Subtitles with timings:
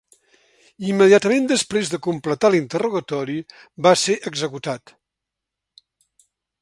[0.93, 3.37] Immediatament després de completar l'interrogatori,
[3.89, 4.97] va ser executat.